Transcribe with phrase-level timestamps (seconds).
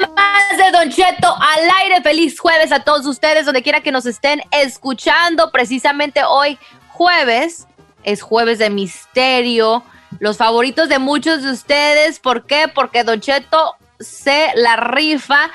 [0.00, 2.02] Más de Don Cheto al aire.
[2.02, 5.50] Feliz jueves a todos ustedes, donde quiera que nos estén escuchando.
[5.50, 7.66] Precisamente hoy, jueves,
[8.02, 9.82] es jueves de misterio.
[10.18, 12.18] Los favoritos de muchos de ustedes.
[12.18, 12.68] ¿Por qué?
[12.72, 15.50] Porque Don Cheto se la rifa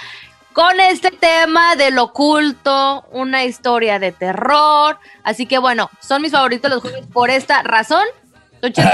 [0.54, 5.00] con este tema del oculto, una historia de terror.
[5.24, 8.06] Así que bueno, son mis favoritos los jueves por esta razón.
[8.62, 8.90] Don Cheto,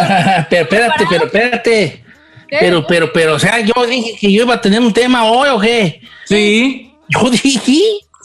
[0.50, 2.06] pero espérate, pero espérate.
[2.50, 5.50] Pero, pero, pero, o sea, yo dije que yo iba a tener un tema hoy,
[5.50, 6.02] ¿o qué?
[6.26, 7.59] Sí, Yo dije,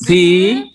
[0.07, 0.73] sí.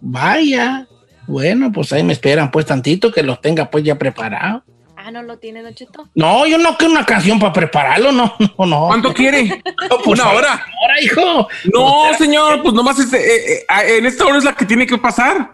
[0.00, 0.86] vaya.
[1.26, 4.64] Bueno, pues ahí me esperan pues tantito que los tenga pues ya preparado.
[4.96, 6.08] Ah, no lo tiene, Don Cheto.
[6.14, 8.86] No, yo no quiero una canción para prepararlo, no, no, no.
[8.86, 9.62] ¿Cuánto quiere?
[9.90, 10.64] No, pues, ¿Una hora?
[10.80, 11.48] Ahora, hijo.
[11.72, 14.98] No, señor, pues nomás este, eh, eh, en esta hora es la que tiene que
[14.98, 15.52] pasar.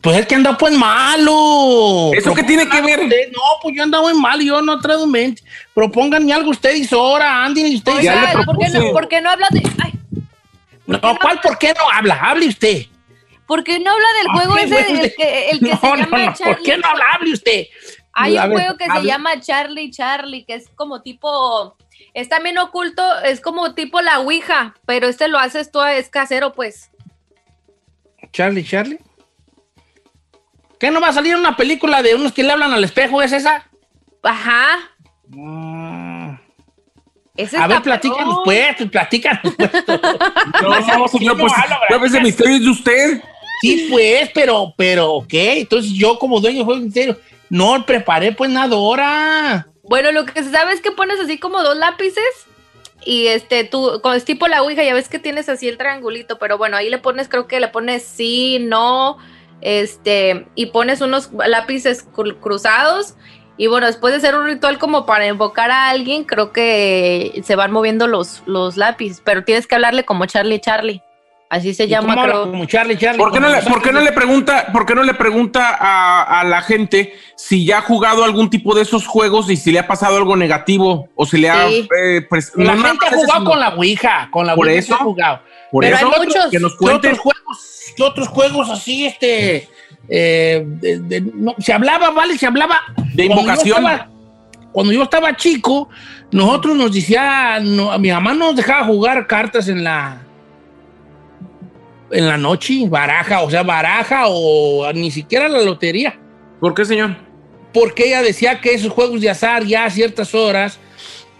[0.00, 2.10] Pues es que anda pues malo.
[2.14, 3.00] ¿Eso qué tiene que ver?
[3.00, 5.42] Usted, No, pues yo ando muy mal, yo no traigo mente.
[5.74, 8.02] Propónganme algo ustedes ahora, Andy, y ustedes.
[8.02, 9.62] Ya le Oiga, ¿por qué no, por qué no habla de.?
[9.82, 9.92] Ay,
[10.86, 12.14] No, ¿cuál por qué no habla?
[12.14, 12.86] Hable usted.
[13.46, 16.18] ¿Por qué no habla del juego ese, el que, el que no, se no, llama
[16.18, 16.54] no, Charlie?
[16.54, 17.04] ¿por qué no habla?
[17.12, 17.64] Hable usted.
[18.12, 21.76] Hay un ver, juego que se llama Charlie Charlie, que es como tipo.
[22.14, 26.54] Es también oculto, es como tipo la Ouija, pero este lo haces tú, es casero,
[26.54, 26.90] pues.
[28.32, 28.98] Charlie, Charlie.
[30.80, 33.20] ¿Qué no va a salir una película de unos que le hablan al espejo?
[33.20, 33.68] ¿Es esa?
[34.22, 34.78] Ajá.
[35.28, 36.36] Mm.
[37.36, 39.70] Ese A ver, platícanos pues, pues, platícanos pues.
[40.62, 43.22] No, señor, pues de misterio es de usted.
[43.60, 45.32] Sí, pues, pero, pero, ok.
[45.32, 47.18] Entonces yo como dueño de juego en serio,
[47.50, 49.66] no preparé pues nada ahora.
[49.82, 52.24] Bueno, lo que se sabe es que pones así como dos lápices
[53.04, 56.38] y este, tú, con es tipo la Ouija, ya ves que tienes así el triangulito,
[56.38, 59.18] pero bueno, ahí le pones, creo que le pones sí, no,
[59.60, 63.14] este, y pones unos lápices cru- cruzados.
[63.56, 67.56] Y bueno, después de hacer un ritual como para invocar a alguien, creo que se
[67.56, 71.02] van moviendo los, los lápices, pero tienes que hablarle como Charlie Charlie.
[71.50, 72.42] Así se ¿Y llama, creo.
[72.48, 73.18] Como Charlie, Charlie.
[73.18, 76.40] ¿Por qué no le, por qué no le pregunta, por qué no le pregunta a,
[76.40, 79.80] a la gente si ya ha jugado algún tipo de esos juegos y si le
[79.80, 81.88] ha pasado algo negativo o si le ha Sí.
[82.00, 84.94] eh, pres- La no gente ha jugado sino- con la Ouija, con la Por eso.
[84.94, 85.40] ha jugado.
[85.70, 86.46] Por Pero eso hay muchos.
[86.50, 87.08] que nos ¿Qué cuente.
[87.08, 87.58] otros juegos,
[87.96, 89.68] qué otros juegos así, este,
[90.08, 92.80] eh, de- de- no, se hablaba, vale, se hablaba
[93.14, 93.78] De Cuando yo invocación.
[93.84, 94.06] estaba-
[94.72, 95.88] Cuando yo estaba chico,
[96.30, 100.22] nosotros nos decía, no, mi mamá nos dejaba jugar cartas en la
[102.12, 106.18] en la noche, baraja, o sea, baraja o ni siquiera la lotería,
[106.60, 107.16] ¿Por qué, señor?
[107.72, 110.80] porque ella decía que esos juegos de azar ya a ciertas horas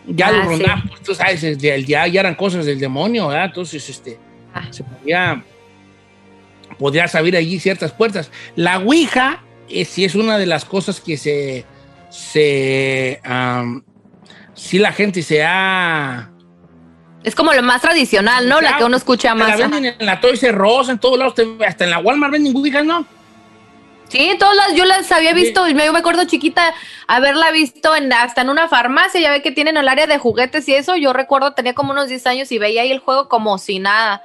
[0.06, 0.48] ya Ah, los sí.
[0.50, 3.46] rondaban, pues, tú sabes, ya, ya eran cosas del demonio, ¿verdad?
[3.46, 4.18] Entonces, este,
[4.54, 4.66] Ah.
[4.70, 5.44] se podía,
[6.78, 8.30] podía abrir allí ciertas puertas.
[8.56, 11.64] La Ouija eh, sí es una de las cosas que se,
[12.10, 13.20] se,
[14.54, 16.30] sí la gente se ha...
[17.22, 18.60] Es como lo más tradicional, ¿no?
[18.62, 19.58] La que uno escucha Te La más.
[19.58, 21.34] venden en la Toys R Us, en todos lados,
[21.66, 23.06] hasta en la Walmart venden ¿no?
[24.10, 26.74] Sí, todas las, yo las había visto, y me- yo me acuerdo chiquita
[27.06, 30.68] haberla visto en, hasta en una farmacia, ya ve que tienen el área de juguetes
[30.68, 33.56] y eso, yo recuerdo tenía como unos 10 años y veía ahí el juego como
[33.58, 34.22] si nada.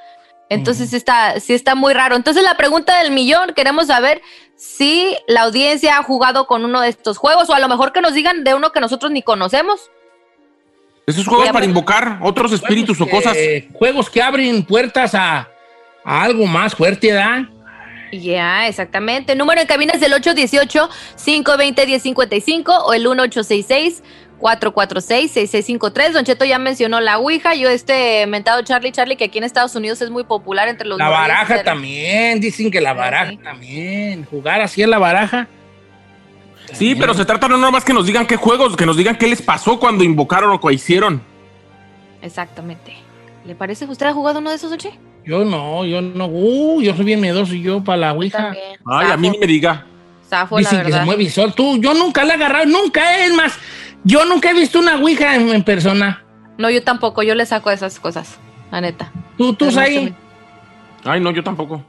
[0.50, 2.16] Entonces sí, está, sí está muy raro.
[2.16, 4.22] Entonces la pregunta del millón, queremos saber
[4.56, 8.02] si la audiencia ha jugado con uno de estos juegos o a lo mejor que
[8.02, 9.90] nos digan de uno que nosotros ni conocemos.
[11.08, 11.68] Esos juegos para pues.
[11.70, 13.34] invocar otros espíritus o cosas.
[13.34, 15.48] que- Juegos que abren puertas a,
[16.04, 17.44] a algo más fuerte, ¿verdad?
[18.12, 19.36] Ya, exactamente.
[19.36, 23.06] Número en cabina es el 818-520-1055 o el
[24.40, 26.12] 446-6653.
[26.12, 27.56] Don Cheto ya mencionó la Ouija.
[27.56, 30.98] Yo este mentado Charlie Charlie, que aquí en Estados Unidos es muy popular entre los
[30.98, 33.38] La baraja también, dicen que la Sí, baraja sí.
[33.38, 34.26] también.
[34.26, 35.48] Jugar así en la baraja.
[36.74, 39.28] Sí, pero se trata no nomás que nos digan qué juegos, que nos digan qué
[39.28, 41.22] les pasó cuando invocaron o qué hicieron.
[42.22, 42.96] Exactamente.
[43.46, 43.86] ¿Le parece?
[43.86, 44.92] ¿Usted ha jugado uno de esos, Don Che?
[45.26, 46.28] Yo no, yo no.
[46.28, 48.38] Uh, yo soy bien miedoso y yo para la Ouija.
[48.38, 48.80] También.
[48.86, 49.86] Ay, a mí ni me diga.
[50.30, 51.54] Zafo, la Dicen que se mueve y sol.
[51.54, 53.58] Tú, yo nunca la he agarrado, nunca, es más.
[54.04, 56.24] Yo nunca he visto una Ouija en, en persona.
[56.58, 57.24] No, yo tampoco.
[57.24, 58.38] Yo le saco esas cosas.
[58.72, 59.12] La neta.
[59.38, 60.14] Tú, tú, ahí.
[61.04, 61.84] Ay, no, yo tampoco.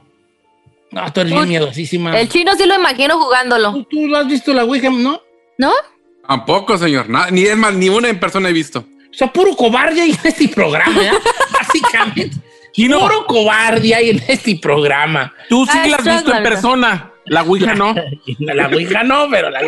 [0.91, 2.17] No, tú eres bien miedosísima.
[2.19, 3.73] El chino sí lo imagino jugándolo.
[3.73, 5.21] ¿Tú, tú lo has visto la Ouija, ¿no?
[5.57, 5.71] ¿No?
[6.27, 7.09] Tampoco, señor.
[7.09, 8.79] Nada, ni es más, ni una en persona he visto.
[8.79, 11.01] O sea, puro cobarde en este programa.
[11.51, 12.37] Básicamente.
[12.77, 15.33] Chino, Puro cobarde hay en este programa.
[15.49, 17.11] tú sí Ay, la has visto en persona.
[17.25, 17.93] La Ouija no.
[18.39, 19.59] La, Ouija no, pero la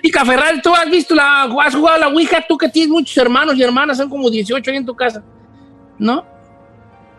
[0.00, 2.42] Pica Ferrari, ¿tú has visto la, has jugado la Ouija?
[2.48, 5.22] Tú que tienes muchos hermanos y hermanas, son como 18 ahí en tu casa.
[5.98, 6.24] ¿No?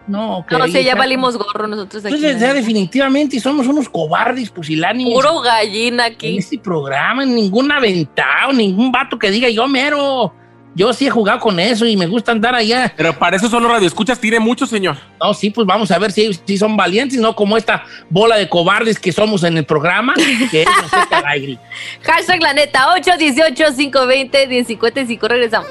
[0.08, 0.52] No, ok.
[0.54, 2.16] No, sí, ya valimos gorro nosotros aquí.
[2.16, 5.14] Entonces, ya definitivamente somos unos cobardes, pusilánimes.
[5.14, 6.38] Puro gallina en aquí.
[6.38, 10.34] este programa, en ningún aventado, ningún vato que diga yo mero.
[10.78, 12.94] Yo sí he jugado con eso y me gusta andar allá.
[12.96, 14.96] Pero para eso solo radioescuchas tiene mucho, señor.
[15.20, 18.48] No, sí, pues vamos a ver si, si son valientes, no como esta bola de
[18.48, 20.14] cobardes que somos en el programa,
[20.52, 20.68] que es
[21.10, 21.58] al aire.
[22.04, 25.28] Hashtag la neta 818-520-1055.
[25.28, 25.68] Regresamos.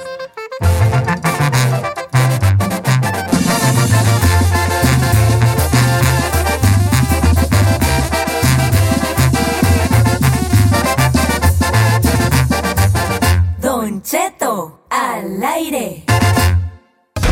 [15.36, 16.02] Al aire.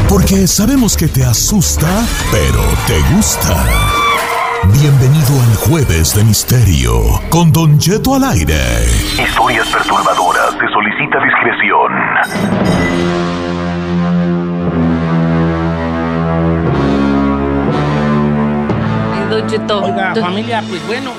[0.08, 1.88] Porque sabemos que te asusta,
[2.30, 3.64] pero te gusta.
[4.80, 6.92] Bienvenido al Jueves de Misterio
[7.30, 8.84] con Don Cheto al aire.
[9.18, 10.52] Historias perturbadoras.
[10.52, 11.92] Se solicita discreción.
[19.66, 19.84] Don.
[19.84, 21.12] Oiga, familia, pues bueno,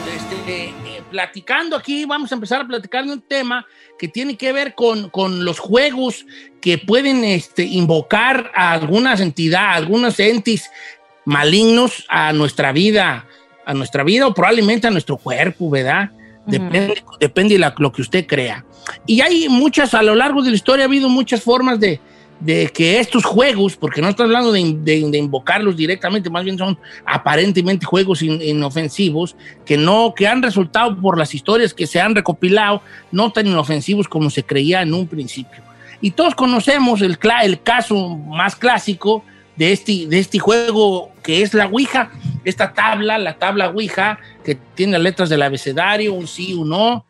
[1.16, 3.66] platicando aquí, vamos a empezar a platicar de un tema
[3.98, 6.26] que tiene que ver con, con los juegos
[6.60, 10.70] que pueden este, invocar a algunas entidades, a algunos entes
[11.24, 13.26] malignos a nuestra vida,
[13.66, 16.12] a nuestra vida o probablemente a nuestro cuerpo, ¿verdad?
[16.48, 18.66] Depende, depende de la- lo que usted crea.
[19.08, 22.02] Y hay muchas, a lo largo de la historia ha habido muchas formas de,
[22.40, 26.58] de que estos juegos, porque no estoy hablando de, de- de invocarlos directamente, más bien
[26.58, 29.36] son aparentemente juegos in- inofensivos,
[29.66, 34.08] que no, que han resultado por las historias que se han recopilado, no tan inofensivos
[34.08, 35.64] como se creía en un principio.
[36.02, 39.24] Y todos conocemos el, el caso más clásico
[39.56, 42.12] de este, de este juego que es la Ouija,
[42.44, 47.06] esta tabla, la tabla Ouija, que tiene las letras del abecedario, un sí, un no,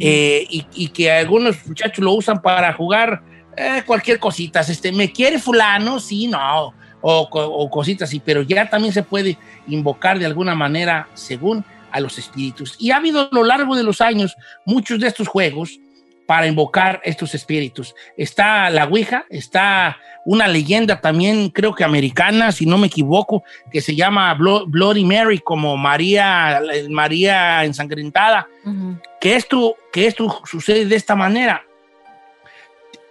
[0.00, 3.22] eh, y, y que algunos muchachos lo usan para jugar
[3.60, 4.60] eh, cualquier cosita.
[4.60, 6.00] Este, ¿Me quiere fulano?
[6.00, 6.74] Sí, no.
[7.02, 11.98] O, o cositas así, pero ya también se puede invocar de alguna manera según a
[11.98, 12.76] los espíritus.
[12.78, 14.36] Y ha habido a lo largo de los años
[14.66, 15.78] muchos de estos juegos
[16.26, 17.94] para invocar estos espíritus.
[18.16, 19.96] Está la Ouija, está
[20.26, 23.42] una leyenda también, creo que americana, si no me equivoco,
[23.72, 26.60] que se llama Blo- Bloody Mary, como María,
[26.90, 28.98] María ensangrentada Ujú.
[29.20, 31.64] que esto, que esto sucede de esta manera.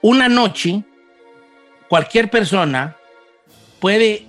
[0.02, 0.84] Una noche,
[1.90, 2.96] cualquier persona
[3.80, 4.28] puede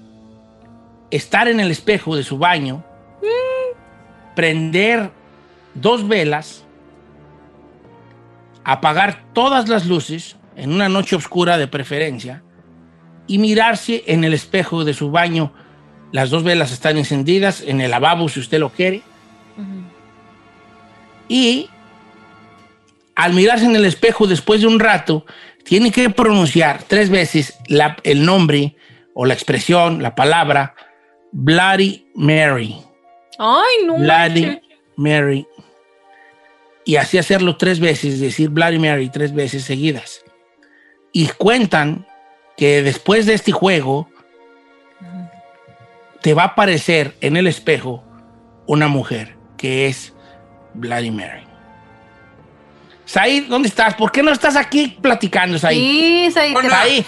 [1.11, 2.85] estar en el espejo de su baño,
[4.35, 5.11] prender
[5.75, 6.65] dos velas,
[8.65, 12.43] apagar todas las luces en una noche oscura de preferencia
[13.27, 15.53] y mirarse en el espejo de su baño.
[16.13, 19.03] Las dos velas están encendidas en el lavabo si usted lo quiere
[21.31, 21.71] y
[23.15, 25.25] al mirarse en el espejo después de un rato,
[25.65, 28.77] tiene que pronunciar tres veces la- el nombre
[29.15, 30.75] o la expresión, la palabra
[31.33, 32.77] Bloody Mary.
[33.39, 33.97] Ay, no.
[33.99, 34.61] Bloody.
[34.97, 35.47] Mary.
[36.85, 40.25] Y así hacerlo tres veces, decir Bloody Mary tres veces seguidas.
[41.13, 42.07] Y cuentan
[42.57, 44.09] que después de este juego,
[46.21, 48.05] te va a aparecer en el espejo
[48.67, 50.13] una mujer que es
[50.75, 51.43] Bloody Mary.
[53.11, 53.95] Said, ¿dónde estás?
[53.95, 55.77] ¿Por qué no estás aquí platicando, Said?
[55.77, 57.05] Sí, Said, te- Said.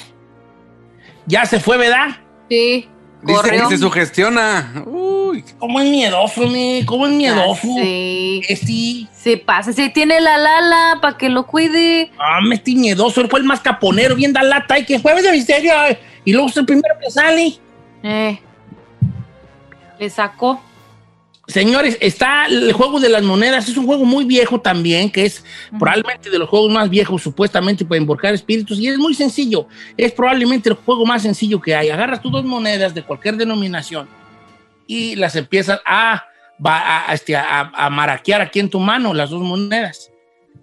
[1.27, 2.09] Ya se fue, ¿verdad?
[2.49, 2.89] sí.
[3.25, 3.69] Dice Corrió.
[3.69, 4.83] que se sugestiona.
[4.85, 5.45] Uy.
[5.61, 6.83] ¿Cómo es miedoso, me?
[6.85, 7.69] ¿Cómo es miedoso?
[7.79, 8.43] Ah, Sí.
[8.49, 9.73] Este, Se pasa.
[9.73, 12.11] Si tiene la lala para que lo cuide.
[12.19, 13.21] ah, me estoy miedoso.
[13.21, 14.77] Él fue el más caponero, bien da lata.
[14.77, 15.73] Y que jueves de misterio.
[16.25, 17.59] Y luego es el primero que sale.
[18.03, 18.41] Eh.
[20.01, 20.61] Le sacó.
[21.47, 25.45] Señores, está el juego de las monedas, es un juego muy viejo también, que es
[25.79, 30.13] probablemente de los juegos más viejos supuestamente para invocar espíritus, y es muy sencillo, es
[30.13, 31.91] probablemente el juego más sencillo que hay.
[31.91, 34.09] Agarras tus dos monedas de cualquier denominación
[34.87, 36.25] y las empiezas a,
[36.65, 40.11] a, este, a, a maraquear aquí en tu mano, las dos monedas.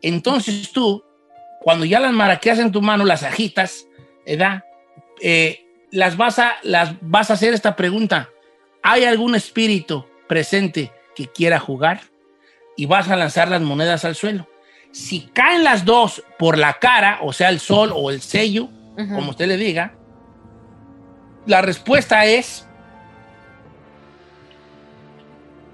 [0.02, 1.04] Entonces tú,
[1.62, 3.86] cuando ya las maraqueas en tu mano, las agitas,
[4.26, 4.64] ¿verdad?
[5.22, 8.30] Eh, las, vas a, las vas a hacer esta pregunta.
[8.82, 12.04] ¿Hay algún espíritu presente que quiera jugar?
[12.78, 14.48] Y vas a lanzar las monedas al suelo.
[14.92, 19.32] Si caen las dos por la cara, o sea, el sol o el sello, como
[19.32, 19.94] usted le diga,
[21.46, 22.66] la respuesta es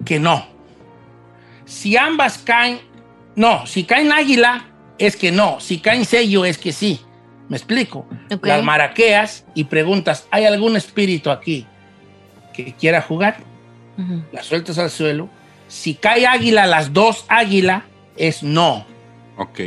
[0.03, 0.47] que no.
[1.65, 2.79] Si ambas caen,
[3.35, 3.67] no.
[3.67, 4.65] Si caen águila,
[4.97, 5.59] es que no.
[5.59, 7.01] Si caen sello, es que sí.
[7.49, 8.07] ¿Me explico?
[8.41, 11.67] Las maraqueas y preguntas, ¿hay algún espíritu aquí
[12.53, 13.37] que quiera jugar?
[14.31, 15.29] Las sueltas al suelo.
[15.67, 17.85] Si cae águila, las dos águila,
[18.17, 18.85] es no.
[19.37, 19.59] Ok.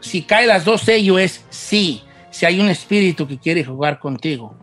[0.00, 2.02] Si cae las dos sello, es sí.
[2.30, 4.54] Si hay un espíritu que quiere jugar contigo.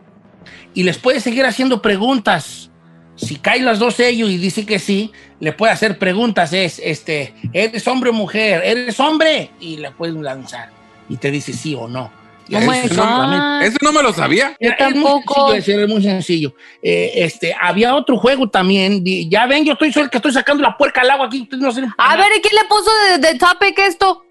[0.74, 2.70] Y les puedes seguir haciendo preguntas.
[3.16, 5.10] Si cae las dos sellos y dice que sí,
[5.40, 6.52] le puede hacer preguntas.
[6.52, 8.62] Es, este, ¿eres hombre o mujer?
[8.64, 9.50] ¿Eres hombre?
[9.58, 10.70] Y le puedes lanzar.
[11.08, 12.10] Y te dice sí o no.
[12.48, 12.60] Oh
[12.94, 13.62] solamente- God.
[13.62, 14.50] Eso no me lo sabía.
[14.60, 15.52] Yo era- es muy tampoco.
[15.52, 16.54] sencillo es muy sencillo.
[16.82, 19.02] Eh, este, había otro juego también.
[19.28, 21.48] Ya ven, yo estoy soy el que estoy sacando la puerca al agua aquí.
[21.52, 24.22] no A ver, ¿y quién le puso de, de topic esto?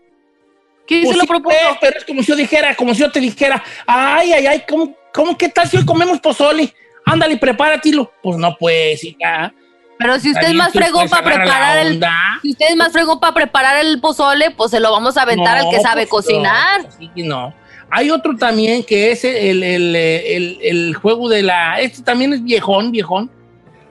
[0.87, 1.55] ¿Quién Pues se lo propuso?
[1.57, 4.63] pues, pero es como si yo dijera, como si yo te dijera, ay, ay, ay,
[4.69, 6.73] ¿cómo, cómo qué tal si hoy comemos pozole?
[7.05, 8.11] Ándale, prepáratelo.
[8.21, 9.51] Pues no, pues, hija.
[9.97, 12.03] Pero si usted es más fregón para preparar el...
[12.41, 15.57] Si usted es más fregón para preparar el pozole, pues se lo vamos a aventar
[15.57, 16.81] al que No, sabe pues, cocinar.
[16.83, 17.53] no, así que no.
[17.89, 21.79] Hay otro también que es el, el, el- el juego de la.
[21.79, 23.29] Este también es viejón, viejón.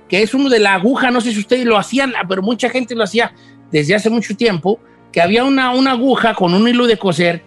[0.08, 1.10] Que es uno de la aguja.
[1.10, 3.32] No sé si ustedes lo hacían, pero mucha gente lo hacía
[3.70, 4.78] desde hace mucho tiempo.
[5.12, 7.42] Que había una, una aguja con un hilo de coser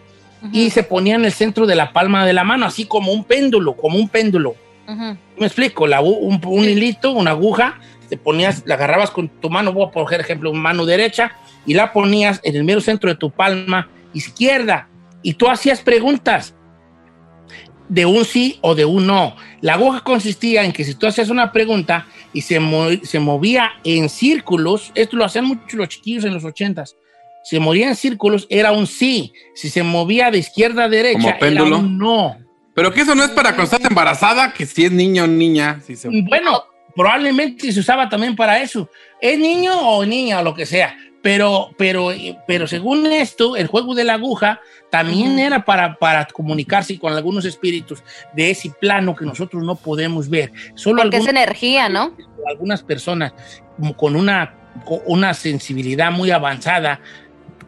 [0.54, 3.24] y se ponía en el centro de la palma de la mano, así como un
[3.24, 4.56] péndulo, como un péndulo.
[5.38, 9.74] Me explico, la, un, un hilito, una aguja, te ponías, la agarrabas con tu mano,
[9.74, 11.34] voy a poner ejemplo, mano derecha,
[11.66, 14.88] y la ponías en el mero centro de tu palma izquierda,
[15.24, 16.54] y tú hacías preguntas
[17.90, 19.36] de un sí o de un no.
[19.62, 23.72] La aguja consistía en que si tú hacías una pregunta y se, mo- se movía
[23.84, 26.96] en círculos, esto lo hacían mucho los chiquillos en los ochentas,
[27.44, 29.32] se movía en círculos, era un sí.
[29.56, 32.38] Si se movía de izquierda a derecha, Como era un no.
[32.74, 35.80] Pero que eso no es para cuando estás embarazada, que si es niño o niña.
[35.86, 36.10] Si se...
[36.10, 38.90] Bueno, probablemente se usaba también para eso.
[39.22, 40.96] ¿Es niño o niña o lo que sea?
[41.27, 42.12] Pero, pero,
[42.48, 47.43] pero según esto, el juego de la aguja también era para, para comunicarse con algunos
[47.43, 48.01] espíritus
[48.34, 50.53] de ese plano que nosotros no podemos ver.
[50.75, 52.13] Solo Porque es algunos- energía, ¿no?
[52.50, 53.34] algunas personas
[53.98, 54.55] con una,
[54.86, 57.01] con una sensibilidad muy avanzada,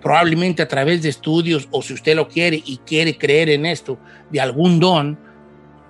[0.01, 3.99] probablemente a través de estudios o si usted lo quiere y quiere creer en esto,
[4.29, 5.19] de algún don,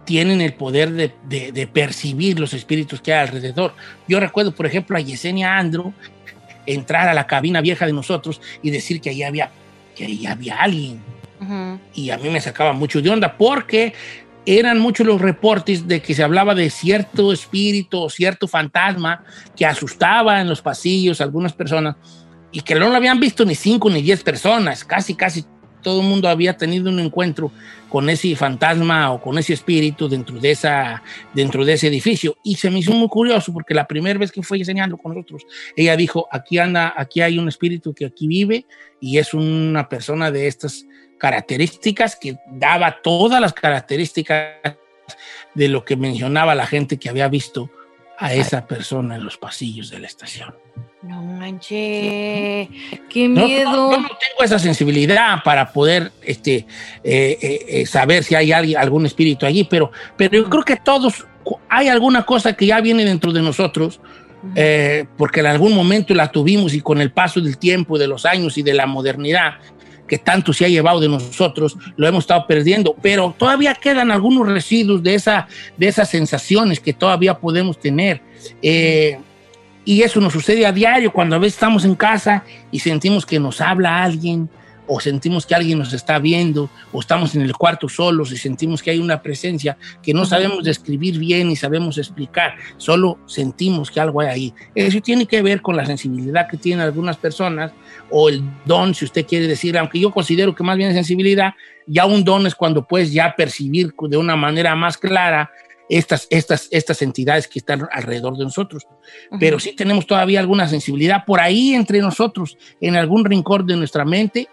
[0.05, 3.75] tienen el poder de, de- de percibir los espíritus que hay alrededor.
[4.07, 5.93] Yo recuerdo, por ejemplo, a Yesenia Andro
[6.73, 9.51] entrar a la cabina vieja de nosotros y decir que ahí había,
[9.95, 11.01] que ahí había alguien.
[11.93, 13.93] Y a mí me sacaba mucho de onda porque
[14.45, 19.23] eran muchos los reportes de que se hablaba de cierto espíritu o cierto fantasma
[19.55, 21.95] que asustaba en los pasillos a algunas personas
[22.51, 25.45] y que no lo habían visto ni cinco ni diez personas, casi, casi
[25.81, 27.51] todo el mundo había tenido un encuentro
[27.89, 31.01] con ese fantasma o con ese espíritu dentro de, esa,
[31.33, 32.37] dentro de ese edificio.
[32.43, 35.45] Y se me hizo muy curioso porque la primera vez que fue enseñando con nosotros,
[35.75, 38.65] ella dijo, aquí anda, aquí hay un espíritu que aquí vive
[38.99, 40.85] y es una persona de estas
[41.17, 44.77] características que daba todas las características
[45.53, 47.69] de lo que mencionaba la gente que había visto
[48.17, 50.53] a esa persona en los pasillos de la estación.
[51.01, 52.67] No manches.
[53.09, 53.71] Qué miedo.
[53.71, 56.65] no, no tengo esa sensibilidad para poder este,
[57.03, 60.75] eh, eh, eh, saber si hay alguien- algún espíritu allí, pero, pero yo creo que
[60.75, 61.25] todos,
[61.69, 64.01] hay alguna cosa que ya viene dentro de nosotros,
[64.55, 68.25] eh, porque en algún momento la tuvimos y con el paso del tiempo, de los
[68.25, 69.53] años y de la modernidad
[70.05, 74.47] que tanto se ha llevado de nosotros, lo hemos estado perdiendo, pero todavía quedan algunos
[74.47, 78.19] residuos de, esa, de esas sensaciones que todavía podemos tener.
[78.63, 79.19] Eh,
[79.89, 83.39] y eso nos sucede a diario cuando a veces estamos en casa y sentimos que
[83.39, 84.47] nos habla alguien
[84.85, 88.83] o sentimos que alguien nos está viendo o estamos en el cuarto solos y sentimos
[88.83, 93.99] que hay una presencia que no sabemos describir bien y sabemos explicar, solo sentimos que
[93.99, 94.53] algo hay ahí.
[94.75, 97.71] Eso tiene que ver con la sensibilidad que tienen algunas personas
[98.11, 101.55] o el don, si usted quiere decir, aunque yo considero que más bien es sensibilidad,
[101.87, 105.49] ya un don es cuando puedes ya percibir de una manera más clara
[105.89, 108.87] estas, estas, estas entidades que están alrededor de nosotros.
[109.39, 114.05] Pero sí tenemos todavía alguna sensibilidad por ahí entre nosotros, en algún rincón de nuestra
[114.05, 114.47] mente,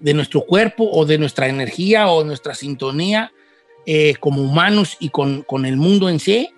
[0.00, 3.32] de nuestro cuerpo o de nuestra energía o nuestra sintonía
[3.86, 6.48] eh, como humanos y con, con el mundo en sí,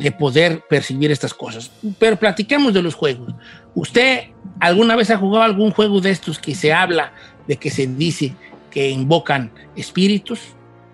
[0.00, 1.70] de poder percibir estas cosas.
[2.00, 3.32] Pero platiquemos de los juegos.
[3.76, 7.12] ¿Usted alguna vez ha jugado algún juego de estos que se habla
[7.46, 8.34] de que se dice
[8.68, 10.40] que invocan espíritus?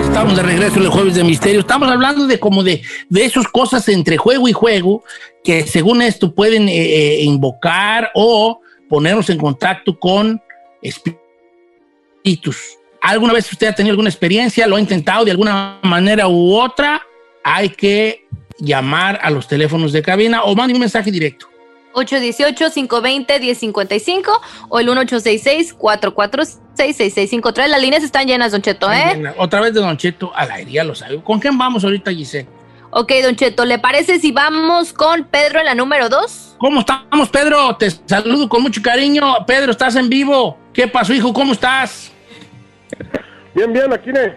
[0.00, 1.60] Estamos de regreso en el jueves de misterio.
[1.60, 5.04] Estamos hablando de como de, de esas cosas entre juego y juego
[5.44, 10.40] que según esto pueden eh, eh, invocar o ponernos en contacto con
[10.80, 12.56] espíritus.
[13.02, 14.66] ¿Alguna vez usted ha tenido alguna experiencia?
[14.66, 17.02] ¿Lo ha intentado de alguna manera u otra?
[17.44, 18.26] Hay que
[18.58, 21.49] llamar a los teléfonos de cabina o mande un mensaje directo.
[21.94, 27.68] 818-520-1055 o el 1866-446-6653.
[27.68, 29.32] Las líneas están llenas, Don Cheto, ¿eh?
[29.38, 31.22] Otra vez de Don Cheto al aire, ya lo sabe.
[31.22, 32.48] ¿Con quién vamos ahorita, Giselle?
[32.90, 36.56] Ok, Don Cheto, ¿le parece si vamos con Pedro en la número 2?
[36.58, 37.76] ¿Cómo estamos, Pedro?
[37.76, 39.46] Te saludo con mucho cariño.
[39.46, 40.58] Pedro, estás en vivo.
[40.72, 41.32] ¿Qué pasó, hijo?
[41.32, 42.10] ¿Cómo estás?
[43.54, 44.34] Bien, bien, aquí, ne,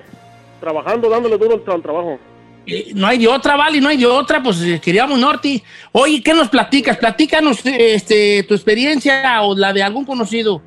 [0.60, 2.20] trabajando, dándole duro al trabajo.
[2.66, 5.62] Eh, no hay de otra, Vale, no hay de otra, pues eh, queríamos Norti.
[5.92, 6.98] Oye, ¿qué nos platicas?
[6.98, 10.62] Platícanos este, tu experiencia o la de algún conocido.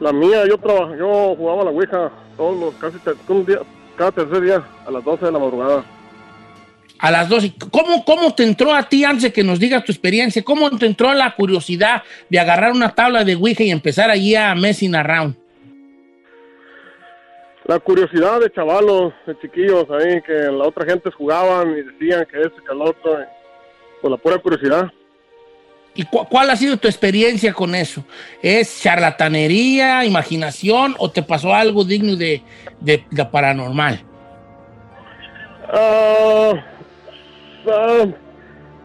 [0.00, 3.58] La mía, yo trabajaba, yo jugaba a la Ouija todos los, casi un día,
[3.96, 5.84] cada tercer día a las 12 de la madrugada.
[6.98, 7.54] A las 12.
[7.70, 10.86] ¿Cómo, ¿Cómo te entró a ti, antes de que nos digas tu experiencia, cómo te
[10.86, 15.41] entró la curiosidad de agarrar una tabla de Ouija y empezar allí a messing around?
[17.64, 22.40] La curiosidad de chavalos, de chiquillos ahí, que la otra gente jugaban y decían que
[22.40, 23.24] esto y que el otro, y,
[24.02, 24.90] por la pura curiosidad.
[25.94, 28.02] ¿Y cu- cuál ha sido tu experiencia con eso?
[28.42, 32.42] ¿Es charlatanería, imaginación o te pasó algo digno de,
[32.80, 34.00] de- de paranormal?
[35.72, 36.52] Ah,
[37.70, 38.04] ah,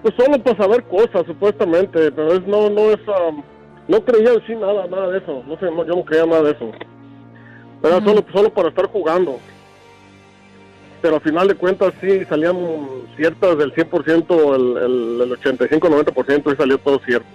[0.04, 3.32] pues solo para saber cosas, supuestamente, pero es, no, no es, ah,
[3.88, 6.52] no creía sí nada, nada de eso, no sé, no, yo no creía nada de
[6.52, 6.72] eso.
[7.84, 9.40] Era solo, solo para estar jugando.
[11.02, 12.58] Pero al final de cuentas sí salían
[13.16, 17.28] ciertas del 100%, el, el, el 85-90% y salió todo cierto.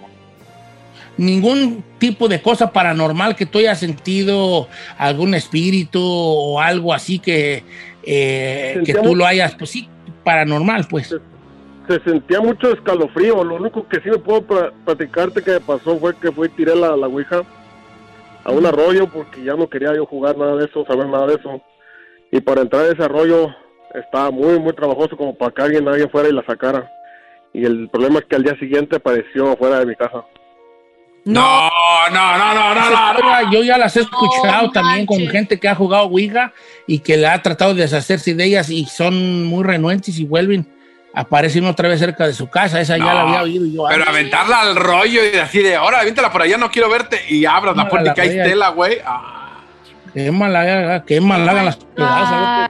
[1.16, 4.66] ningún tipo de cosa paranormal que tú hayas sentido,
[4.98, 7.62] algún espíritu o algo así que,
[8.02, 9.88] eh, que tú lo hayas, pues sí,
[10.24, 11.14] paranormal, pues.
[11.86, 15.98] Se sentía mucho escalofrío, lo único que sí me puedo pla- platicarte que me pasó
[15.98, 17.42] fue que fui y tiré la, la ouija
[18.44, 21.34] a un arroyo porque ya no quería yo jugar nada de eso, saber nada de
[21.34, 21.60] eso.
[22.30, 23.54] Y para entrar a ese arroyo
[23.94, 26.90] estaba muy, muy trabajoso como para que alguien, alguien fuera y la sacara.
[27.52, 30.24] Y el problema es que al día siguiente apareció afuera de mi casa.
[31.24, 31.68] No,
[32.12, 33.52] no, no, no, no, no, no.
[33.52, 36.52] Yo ya las he escuchado No también con gente que ha jugado Ouija
[36.86, 40.66] y que le ha tratado de deshacerse de ellas y son muy renuentes y vuelven,
[41.14, 42.80] aparecen otra vez cerca de su casa.
[42.80, 43.84] Esa ya la había oído yo.
[43.88, 44.08] Pero antes.
[44.08, 47.20] aventarla al rollo y así de, ahora aviéntala por allá, no quiero verte.
[47.28, 48.44] Y abras la puerta la y cae raya.
[48.44, 48.98] tela, güey.
[49.04, 49.60] Ah.
[50.14, 51.78] Qué mal, qué mal hagan las.
[51.98, 52.68] Ah,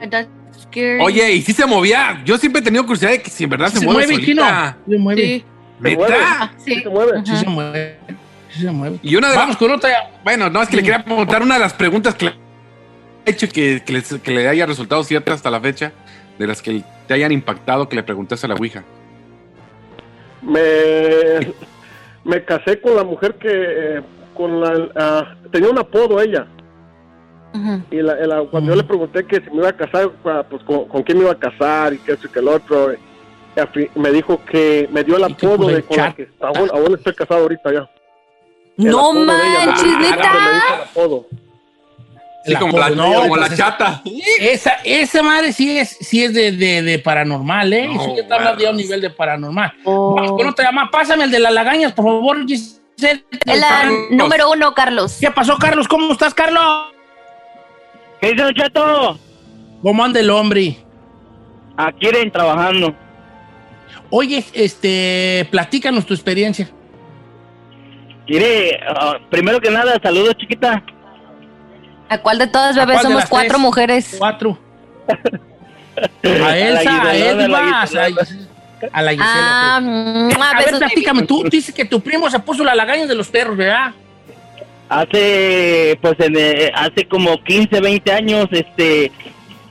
[0.61, 0.99] scary.
[1.01, 2.21] Oye, y si se movía.
[2.25, 4.43] Yo siempre he tenido curiosidad de que si en verdad se, Se mueve, mueve, Chino.
[4.89, 5.21] Se mueve.
[5.21, 5.45] Sí.
[5.83, 6.13] ¿Se mueve?
[6.13, 6.53] ¿Neta?
[6.57, 6.75] Sí.
[6.75, 7.21] ¿Sí se mueve?
[7.25, 7.97] Sí se mueve.
[8.49, 8.97] Sí se mueve.
[9.03, 9.89] Y una de Vamos con otra.
[10.23, 12.33] Bueno, no, es que le quería preguntar una de las preguntas que le
[13.25, 15.91] he hecho que, que, les- que le haya resultado cierta hasta la fecha,
[16.37, 18.83] de las que te hayan impactado que le preguntaste a la Ouija.
[20.41, 21.53] Me,
[22.23, 23.49] me casé con la mujer que
[23.97, 24.01] eh,
[24.33, 26.47] con la, ah, tenía un apodo ella.
[27.91, 30.63] Y la- la- cuando yo le pregunté que si me iba a casar, ah, pues
[30.63, 32.97] con, con quién me iba a casar y que eso y que el otro, eh,
[33.95, 37.41] me dijo que me dio el apodo de con la que aún, aún estoy casado
[37.43, 37.89] ahorita ya.
[38.79, 41.42] El No apodo de ella, manches, siempre neta.
[42.45, 44.01] Sí, como, la, apodo, no, como la chata.
[44.39, 47.87] Esa, esa madre sí es, sí es de, de, de paranormal, ¿eh?
[47.87, 49.73] No, Eso ya está hablando de un nivel de paranormal.
[49.85, 50.15] Oh.
[50.15, 50.91] Vamos con otra llamada.
[50.91, 53.23] Pásame el de las lagañas, por favor, Giselle.
[53.45, 55.17] la número uno, Carlos.
[55.21, 55.87] ¿Qué pasó, Carlos?
[55.87, 56.87] ¿Cómo estás, Carlos?
[58.19, 59.19] ¿Qué dice, Don Cheto?
[59.81, 60.77] ¿Cómo anda el hombre?
[61.77, 62.93] Aquí ven trabajando.
[64.09, 66.69] Oye, este, platícanos tu experiencia.
[68.27, 70.83] Mire, ah, primero que nada, saludos, chiquita.
[72.13, 72.93] ¿A cuál de todas, ¿A bebé?
[72.93, 73.59] cuál de Somos cuatro tres?
[73.61, 74.15] mujeres.
[74.17, 74.57] Cuatro.
[76.23, 77.81] A Elsa, a Edma, la
[78.91, 79.27] a, la Gisela.
[79.29, 83.15] Ah, mm, a ver, platícame, tú dices que tu primo se puso la lagaña de
[83.15, 83.91] los perros, ¿verdad?
[84.89, 89.11] Hace, pues, en, eh, hace como 15, 20 años, este,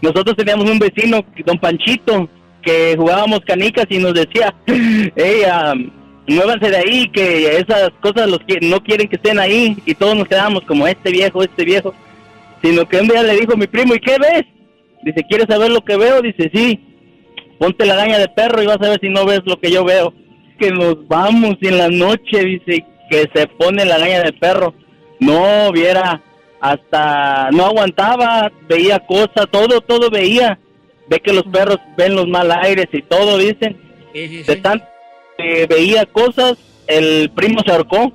[0.01, 2.29] nosotros teníamos un vecino, don Panchito,
[2.63, 5.43] que jugábamos canicas y nos decía, hey,
[5.75, 5.91] um,
[6.27, 10.17] muévanse de ahí, que esas cosas los qui- no quieren que estén ahí, y todos
[10.17, 11.93] nos quedábamos como este viejo, este viejo,
[12.63, 14.45] sino que un día le dijo mi primo, ¿y qué ves?
[15.03, 16.23] Dice, ¿quieres saber lo que veo?
[16.23, 16.81] Dice, sí,
[17.59, 19.85] ponte la gaña de perro y vas a ver si no ves lo que yo
[19.85, 20.15] veo.
[20.59, 24.75] Que nos vamos y en la noche, dice, que se pone la gaña de perro.
[25.19, 26.23] No, viera,
[26.61, 30.59] hasta no aguantaba, veía cosas, todo, todo veía.
[31.09, 33.77] Ve que los perros ven los mal aires y todo, dicen.
[34.13, 34.87] De tanto
[35.37, 38.13] que veía cosas, el primo se ahorcó.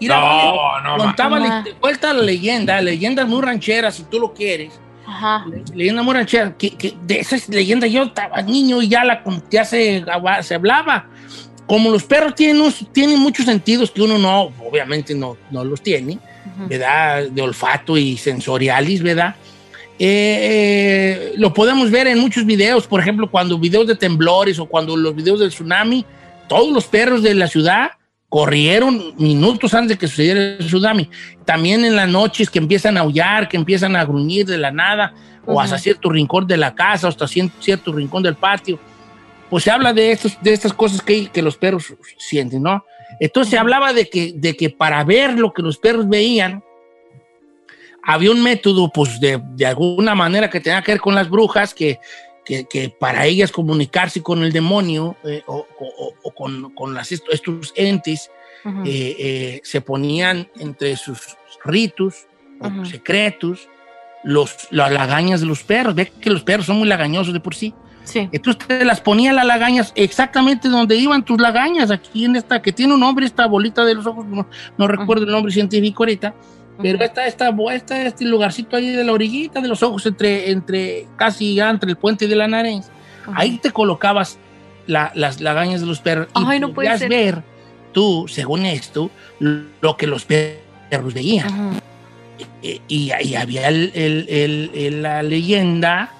[0.00, 4.72] Mira, No, no, contaba, le- cuenta la leyenda, leyendas muy rancheras, si tú lo quieres.
[5.06, 5.44] Ajá.
[5.74, 9.64] Leyenda muy ranchera, que, que de esas leyendas yo estaba niño y ya la ya
[9.64, 10.04] se,
[10.42, 11.06] se hablaba.
[11.66, 15.80] Como los perros tienen, unos- tienen muchos sentidos que uno no, obviamente no, no los
[15.82, 16.18] tiene,
[16.68, 17.24] ¿verdad?
[17.30, 19.34] De olfato y sensorialis, ¿verdad?
[19.98, 20.38] Eh,
[21.30, 24.96] eh, lo podemos ver en muchos videos, por ejemplo, cuando videos de temblores o cuando
[24.96, 26.04] los videos del tsunami,
[26.48, 27.92] todos los perros de la ciudad
[28.34, 31.08] corrieron minutos antes de que sucediera el tsunami.
[31.44, 35.14] También en las noches que empiezan a aullar, que empiezan a gruñir de la nada,
[35.46, 38.76] o hasta cierto rincón de la casa, o hasta cierto rincón del patio.
[39.48, 42.84] Pues se habla de, estos, de estas cosas que, que los perros sienten, ¿no?
[43.20, 46.60] Entonces se hablaba de que, de que para ver lo que los perros veían,
[48.02, 51.72] había un método, pues de, de alguna manera que tenía que ver con las brujas,
[51.72, 52.00] que,
[52.44, 57.10] que, que para ellas comunicarse con el demonio eh, o, o- o con, con las,
[57.12, 58.30] estos, entes,
[58.64, 58.82] Ujú.
[58.84, 62.26] eh, eh, se ponían entre sus ritos
[62.60, 62.84] o Ujú.
[62.86, 63.68] secretos
[64.22, 65.94] los, las lagañas de los perros.
[65.94, 67.74] Ve que los perros son muy lagañosos de por sí.
[68.04, 68.28] Sí.
[68.32, 72.70] Entonces te las ponía las lagañas exactamente donde iban tus lagañas, aquí en esta, que
[72.70, 76.34] tiene un nombre, esta bolita de los ojos, no, no recuerdo el nombre científico ahorita,
[76.80, 81.06] pero está esta, esta, este lugarcito ahí de la orillita de los ojos, entre, entre
[81.16, 82.86] casi ya entre el puente de la nariz.
[83.34, 84.38] Ahí te colocabas
[84.86, 87.08] la- las lagañas de los perros y Ay, no puede podías ser.
[87.08, 87.42] ver
[87.92, 89.10] tú, según esto,
[89.40, 91.80] lo que los perros veían.
[92.62, 96.10] Y, y había el- el- el- la leyenda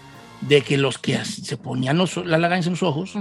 [0.43, 3.15] de que los que se ponían los, las lagañas en los ojos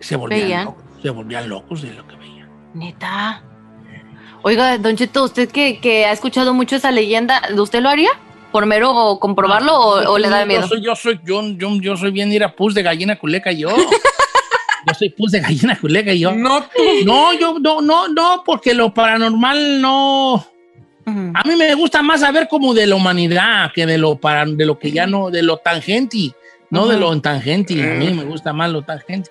[0.00, 0.64] se volvían, Veían.
[0.66, 2.48] locos, se volvían locos de lo que veían.
[2.74, 3.42] Neta.
[4.46, 8.10] Oiga, Don Cheto, usted que, que ha escuchado mucho esa leyenda, ¿usted lo haría?
[8.52, 10.60] ¿Por mero o comprobarlo o, o le da miedo?
[10.60, 13.52] Yo soy, yo soy, yo, yo, yo soy bien ir a pus de gallina culeca
[13.52, 13.70] yo.
[14.86, 16.32] yo soy pus de gallina culeca yo.
[16.32, 16.62] No,
[17.06, 20.46] no, yo no, no, no, porque lo paranormal no.
[21.06, 24.66] A mí me gusta más saber como de la humanidad que de lo para, de
[24.66, 26.32] lo que ya no, de lo tangente,
[26.74, 27.74] no de lo tangente.
[27.82, 29.30] A mí me gusta más lo tangente.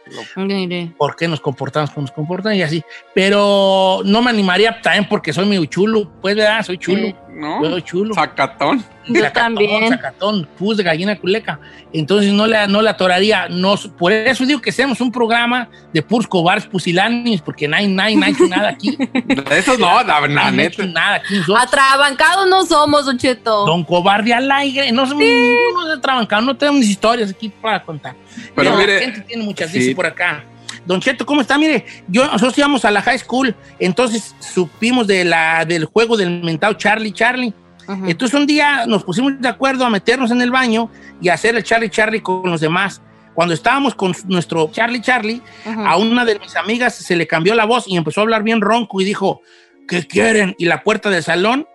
[0.97, 2.83] ¿Por qué nos comportamos como nos comportan y así?
[3.13, 6.63] Pero no me animaría también porque soy medio chulo, pues, ¿verdad?
[6.63, 7.15] Soy chulo.
[7.29, 7.63] ¿No?
[7.63, 8.13] Soy chulo.
[8.13, 8.83] Sacatón.
[9.07, 9.89] Yo también.
[9.89, 11.59] Sacatón, pus de gallina culeca.
[11.91, 13.47] Entonces no le, no le atoraría.
[13.49, 18.15] No, por eso digo que seamos un programa de puros cobardes pusilánimes, porque nadie, nadie,
[18.15, 18.97] nadie ha hecho nada aquí.
[19.13, 20.83] De esos no, la, la neta.
[20.83, 21.63] hecho nada aquí nosotros.
[21.63, 23.65] Atrabancados no somos, Don Cheto.
[23.65, 24.91] Don Cobarde al aire.
[24.91, 28.15] No somos de trabancado, no tenemos historias aquí para contar.
[28.55, 29.79] Pero, Pero mire, la gente tiene muchas, sí.
[29.79, 30.43] dice por acá.
[30.85, 31.57] Don Cheto, ¿cómo está?
[31.57, 36.41] Mire, yo, nosotros íbamos a la high school, entonces supimos de la, del juego del
[36.43, 37.53] mentado Charlie Charlie.
[37.87, 40.89] Entonces un día nos pusimos de acuerdo a meternos en el baño
[41.21, 43.01] y hacer el Charlie Charlie con los demás.
[43.33, 47.65] Cuando estábamos con nuestro Charlie Charlie, a una de mis amigas se le cambió la
[47.65, 49.41] voz y empezó a hablar bien ronco y dijo,
[49.87, 50.55] ¿qué quieren?
[50.57, 51.67] Y la puerta del salón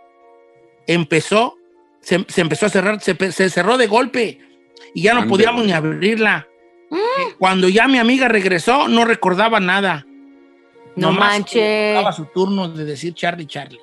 [0.87, 1.57] empezó,
[2.01, 4.40] se, se empezó a cerrar, se, cerró de golpe
[4.94, 6.47] y ya no Ande, podíamos ni abrirla.
[6.90, 10.07] Eh, Cuando ya mi amiga regresó, no recordaba nada.
[10.97, 11.97] No Nomás manches.
[11.97, 13.81] Estaba su turno de decir Charlie Charlie.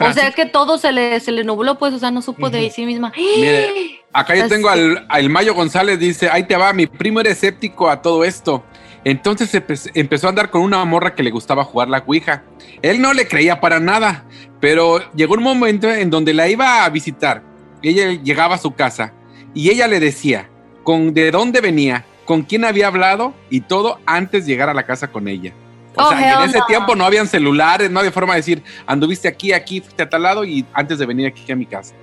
[0.00, 2.70] O sea que todo se le, se le nubló, pues, o sea, no supo de
[2.70, 3.12] sí misma.
[3.16, 7.30] Mire, acá yo tengo al, al Mayo González, dice, ahí te va, mi primo era
[7.30, 8.64] escéptico a todo esto.
[9.04, 12.42] Entonces empe- empezó a andar con una morra que le gustaba jugar la Ouija.
[12.82, 14.24] Él no le creía para nada,
[14.60, 17.42] pero llegó un momento en donde la iba a visitar.
[17.82, 19.14] Ella llegaba a su casa
[19.54, 20.50] y ella le decía
[20.82, 24.82] con de dónde venía, con quién había hablado y todo antes de llegar a la
[24.84, 25.52] casa con ella.
[25.98, 26.66] O Oh, sea, y en ese no.
[26.66, 30.22] tiempo no habían celulares, no había forma de decir, anduviste aquí, aquí, fuiste a tal
[30.22, 31.94] lado y antes de venir aquí a mi casa.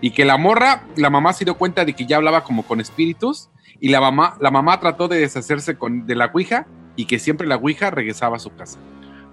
[0.00, 2.80] Y que la morra, la mamá se dio cuenta de que ya hablaba como con
[2.80, 7.18] espíritus y la mamá, la mamá trató de deshacerse con, de la ouija y que
[7.18, 8.78] siempre la ouija regresaba a su casa.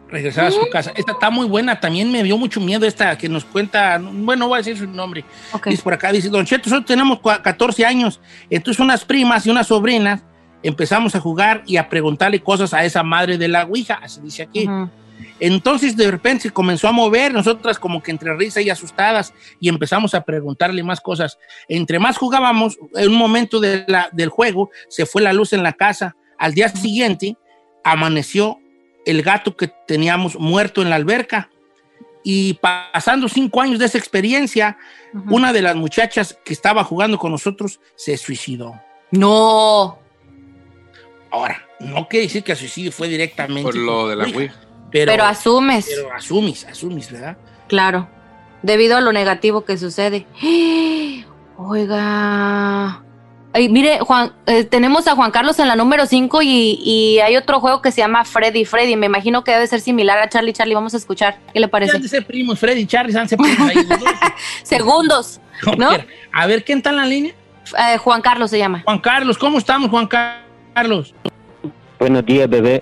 [0.10, 0.92] regresar a su casa.
[0.96, 4.48] Esta está muy buena, también me dio mucho miedo esta que nos cuenta, bueno, no
[4.50, 5.24] voy a decir su nombre.
[5.66, 9.50] Dice por acá, dice, Don Cheto, nosotros tenemos cua- 14 años, entonces unas primas y
[9.52, 10.24] unas sobrinas
[10.64, 14.44] empezamos a jugar y a preguntarle cosas a esa madre de la Ouija, así dice
[14.44, 14.68] aquí.
[15.42, 19.70] Entonces de repente se comenzó a mover, nosotras como que entre risa y asustadas, y
[19.70, 21.38] empezamos a preguntarle más cosas.
[21.68, 25.64] Entre más jugábamos, en un momento de la- del juego se fue la luz en
[25.64, 26.16] la casa.
[26.38, 27.38] Al día siguiente
[27.84, 28.60] amaneció
[29.06, 31.50] el gato que teníamos muerto en la alberca.
[32.22, 34.78] Y pasando cinco años de esa experiencia,
[35.30, 38.74] una de las muchachas que estaba jugando con nosotros se suicidó.
[39.12, 40.00] No.
[41.32, 44.54] Ahora, no quiere decir que el suicidio fue directamente Por lo de la Ouija.
[44.92, 45.88] Pero, Pero asumes.
[45.88, 47.38] Pero asumes, asumes, ¿verdad?
[47.68, 48.08] Claro.
[48.64, 50.26] Debido a lo negativo que sucede.
[51.58, 53.04] Oiga.
[53.52, 57.36] Ay, mire, Juan, eh, tenemos a Juan Carlos en la número 5 y, y hay
[57.36, 58.96] otro juego que se llama Freddy Freddy.
[58.96, 60.76] Me imagino que debe ser similar a Charlie Charlie.
[60.76, 61.40] Vamos a escuchar.
[61.54, 61.96] ¿Qué le parece?
[61.96, 63.78] Han de ser primos, Freddy y Charlie, han de ser primos ahí.
[64.64, 65.40] Segundos.
[65.78, 65.90] ¿No?
[66.32, 67.34] A ver, ¿quién está en la línea?
[67.78, 68.84] Eh, Juan Carlos se llama.
[68.86, 70.48] Juan Carlos, ¿cómo estamos, Juan Car-
[70.80, 71.14] Carlos?
[72.00, 72.82] Buenos días, bebé.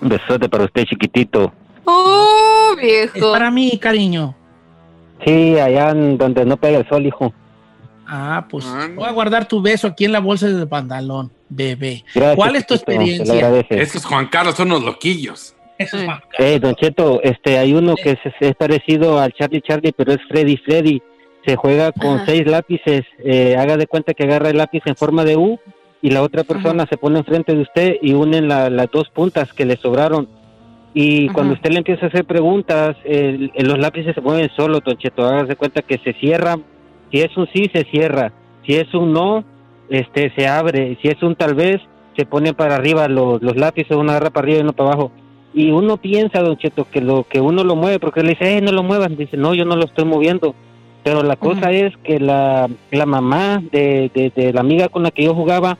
[0.00, 1.52] Un besote para usted, chiquitito.
[1.84, 3.18] ¡Oh, viejo!
[3.18, 4.34] Es para mí, cariño.
[5.26, 7.34] Sí, allá en donde no pega el sol, hijo.
[8.06, 12.02] Ah, pues voy a guardar tu beso aquí en la bolsa del pantalón, bebé.
[12.14, 13.58] Gracias, ¿Cuál es tu chiquito, experiencia?
[13.68, 15.54] Estos Juan Carlos son unos loquillos.
[15.76, 19.60] Eso es Juan Eh, don Cheto, este, hay uno que es, es parecido al Charlie
[19.60, 21.02] Charlie, pero es Freddy Freddy.
[21.44, 22.24] Se juega con Ajá.
[22.24, 23.02] seis lápices.
[23.22, 25.60] Eh, haga de cuenta que agarra el lápiz en forma de U
[26.04, 29.50] y la otra persona se pone enfrente de usted y unen la- las dos puntas
[29.54, 30.28] que le sobraron.
[30.92, 34.82] Y cuando usted le empieza a hacer preguntas, el- el- los lápices se mueven solos,
[34.84, 35.24] Don Cheto.
[35.24, 36.62] Haga de cuenta que se cierran.
[37.10, 38.32] Si es un sí, se cierra.
[38.66, 39.44] Si es un no,
[39.88, 40.98] este, se abre.
[41.00, 41.80] Si es un tal vez,
[42.16, 45.10] se pone para arriba los, los lápices, uno agarra para arriba y uno para abajo.
[45.54, 48.60] Y uno piensa, Don Cheto, que lo que uno lo mueve, porque le dice, eh,
[48.60, 49.16] no lo muevas.
[49.16, 50.54] Dice, no, yo no lo estoy moviendo.
[51.02, 55.10] Pero la cosa es que la, la mamá de, de, de la amiga con la
[55.10, 55.76] que yo jugaba,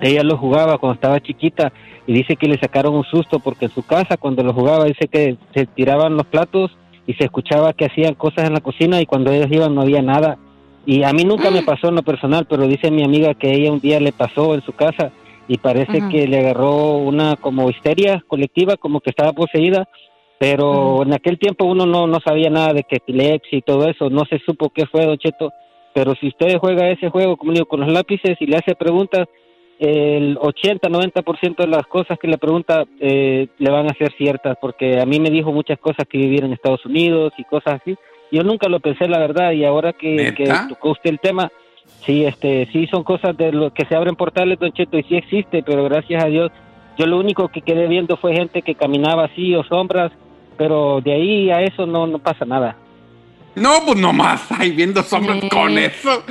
[0.00, 1.72] ella lo jugaba cuando estaba chiquita
[2.06, 5.08] y dice que le sacaron un susto porque en su casa cuando lo jugaba dice
[5.08, 6.70] que se tiraban los platos
[7.06, 10.02] y se escuchaba que hacían cosas en la cocina y cuando ellos iban no había
[10.02, 10.38] nada.
[10.84, 13.72] Y a mí nunca me pasó en lo personal, pero dice mi amiga que ella
[13.72, 15.12] un día le pasó en su casa
[15.48, 19.88] y parece que le agarró una como histeria colectiva, como que estaba poseída,
[20.38, 24.10] pero en aquel tiempo uno no, no sabía nada de que epilepsia y todo eso,
[24.10, 25.52] no se supo qué fue, Don Cheto,
[25.94, 29.28] pero si usted juega ese juego, como digo, con los lápices y le hace preguntas,
[29.78, 35.00] el 80-90% de las cosas que le pregunta eh, le van a ser ciertas, porque
[35.00, 37.96] a mí me dijo muchas cosas que vivir en Estados Unidos y cosas así.
[38.32, 41.50] Yo nunca lo pensé, la verdad, y ahora que, que tocó usted el tema,
[42.04, 45.16] sí, este, sí son cosas de lo que se abren portales, Don Cheto, y sí
[45.16, 46.50] existe, pero gracias a Dios,
[46.98, 50.10] yo lo único que quedé viendo fue gente que caminaba así o sombras,
[50.56, 52.76] pero de ahí a eso no, no pasa nada.
[53.56, 56.22] No, pues nomás, ahí viendo sombras con eso.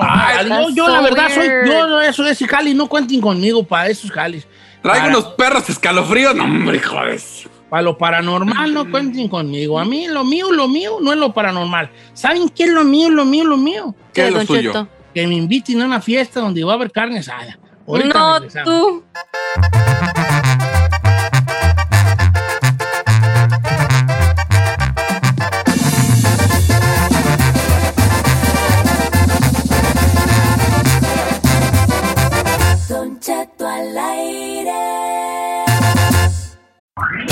[0.00, 4.10] Ay, yo, la verdad soy, yo eso de ese jali, no cuenten conmigo para esos
[4.10, 4.48] jalis.
[4.82, 7.20] Traigo Para- unos perros escalofríos, no, hombre, hijo de
[7.68, 9.78] Para lo paranormal no cuenten conmigo.
[9.78, 11.90] A mí lo mío, lo mío no es lo paranormal.
[12.14, 13.94] ¿Saben qué es lo mío, lo mío, lo mío?
[14.14, 14.72] ¿Qué es lo suyo?
[14.72, 14.88] Cheto?
[15.14, 17.58] Que me inviten a una fiesta donde va a haber carne asada.
[17.86, 18.74] Ahorita No, regresamos.
[18.80, 19.04] tú.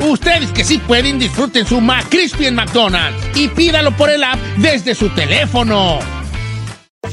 [0.00, 4.94] Ustedes que sí pueden, disfruten su McCrispy en McDonald's y pídalo por el app desde
[4.94, 5.98] su teléfono.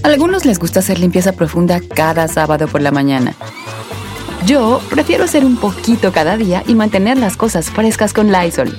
[0.03, 3.33] A algunos les gusta hacer limpieza profunda cada sábado por la mañana.
[4.45, 8.77] Yo prefiero hacer un poquito cada día y mantener las cosas frescas con Lysol.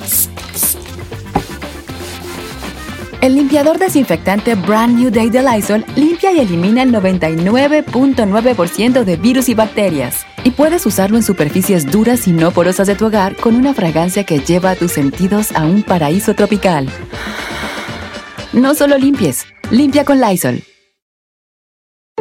[3.22, 9.48] El limpiador desinfectante Brand New Day de Lysol limpia y elimina el 99.9% de virus
[9.48, 10.26] y bacterias.
[10.56, 14.38] Puedes usarlo en superficies duras y no porosas de tu hogar con una fragancia que
[14.38, 16.88] lleva a tus sentidos a un paraíso tropical.
[18.52, 20.62] No solo limpies, limpia con Lysol.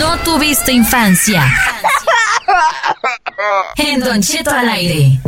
[0.00, 1.42] No tuviste infancia.
[3.76, 5.18] En Don Cheto al aire.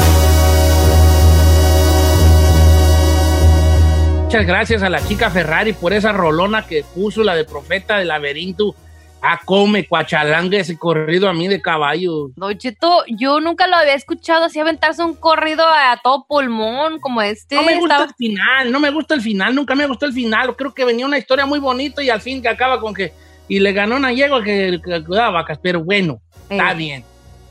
[4.24, 8.08] Muchas gracias a la chica Ferrari por esa rolona que puso la de Profeta del
[8.08, 8.74] Laberinto.
[9.22, 12.30] A come, cuachalanga, ese corrido a mí de caballo.
[12.34, 17.22] Don Cheto, yo nunca lo había escuchado así aventarse un corrido a todo pulmón como
[17.22, 17.54] este.
[17.54, 20.12] No me gusta Estaba- el final, no me gusta el final, nunca me gustó el
[20.12, 20.56] final.
[20.56, 23.12] Creo que venía una historia muy bonita y al fin que acaba con que.
[23.48, 27.04] Y le ganó una yegua que, que cuidaba vacas, pero bueno, está bien.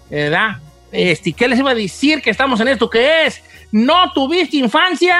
[0.09, 0.57] ¿Verdad?
[0.91, 2.89] Este, ¿Qué les iba a decir que estamos en esto?
[2.89, 3.41] ¿Qué es?
[3.71, 5.17] ¡No tuviste infancia!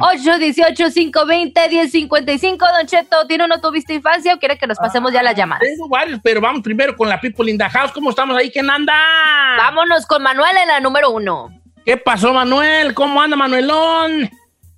[0.00, 2.66] 8, 18, 5, 20, 10, 55.
[2.78, 5.66] Don Cheto, ¿tiene o no tuviste infancia o quiere que nos pasemos ya las llamadas?
[5.68, 7.90] Tengo varios, pero vamos primero con la People in the House.
[7.90, 8.50] ¿Cómo estamos ahí?
[8.50, 8.94] ¿Quién anda?
[9.56, 11.48] Vámonos con Manuel en la número uno.
[11.84, 12.94] ¿Qué pasó, Manuel?
[12.94, 14.30] ¿Cómo anda, Manuelón?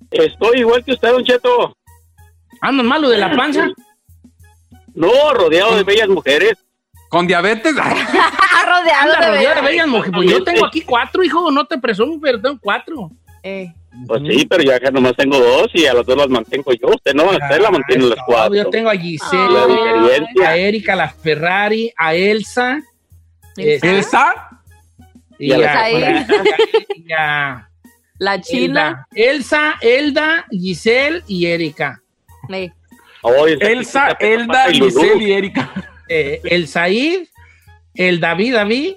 [0.09, 1.77] Estoy igual que usted, Don Cheto.
[2.61, 3.67] ¿Andas malo de la panza?
[4.95, 6.53] No, rodeado de bellas mujeres.
[7.09, 7.73] ¿Con diabetes?
[7.75, 9.87] rodeado Anda, de rodeado de bellas.
[9.87, 10.15] mujeres.
[10.15, 11.51] Pues yo tengo aquí cuatro, hijo.
[11.51, 13.11] No te presumo, pero tengo cuatro.
[14.07, 16.87] Pues sí, pero ya que nomás tengo dos y a las dos las mantengo yo.
[16.87, 18.55] Usted no, usted la mantiene las cuatro.
[18.55, 20.49] Yo tengo a La Giselle, experiencia.
[20.49, 22.79] a Erika, la Ferrari, a Elsa.
[23.55, 24.49] este, ¿Elsa?
[25.37, 25.89] Y Y a a, la-
[26.95, 27.69] y a-
[28.17, 29.07] La Elda.
[29.13, 32.01] Elsa, Elda, Giselle y Erika.
[33.59, 35.71] Elsa, Elda, Giselle y Erika.
[36.09, 37.27] Eh, el Said,
[37.95, 38.93] el David, David.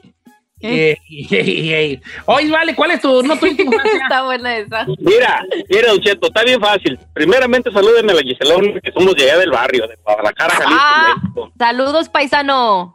[0.61, 3.51] eh, y- Oye, vale, ¿cuál es tu, no infancia?
[4.03, 4.87] Está buena esa.
[4.99, 6.99] Mira, mira, Don Cheto, está bien fácil.
[7.12, 11.15] Primeramente, salúdenme a la Giselón, que somos de allá del barrio, de Guadalajara, Jalisco, Ah,
[11.23, 11.53] México.
[11.59, 12.95] saludos, paisano.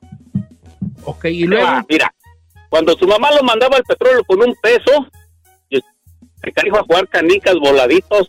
[1.04, 1.67] Ok, y luego.
[1.89, 2.13] mira,
[2.70, 5.08] cuando su mamá lo mandaba al petróleo con un peso,
[5.70, 8.28] el carijo a jugar canicas voladitos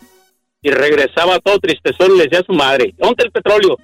[0.63, 3.77] y regresaba todo tristezón y le decía a su madre, ¿dónde el petróleo?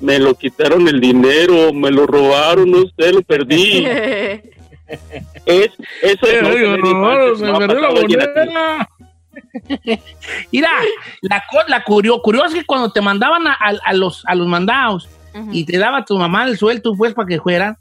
[0.00, 3.86] Me lo quitaron el dinero, me lo robaron, no sé, lo perdí.
[5.46, 5.70] es,
[6.02, 8.88] eso es no se me perdió la moneda.
[10.52, 10.70] Mira,
[11.22, 14.46] la, la curio- curioso es que cuando te mandaban a, a- a los, a los
[14.48, 15.08] mandados
[15.52, 17.76] y te daba tu mamá el sueldo pues para que fueran,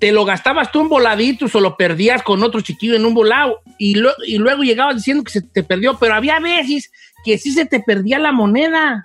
[0.00, 3.60] te lo gastabas tú en voladitos o lo perdías con otro chiquillo en un volado
[3.78, 6.90] y, lo- y luego llegabas diciendo que se te perdió, pero había veces
[7.24, 9.02] que sí se te perdía la moneda.